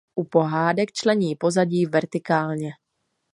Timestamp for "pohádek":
0.23-0.91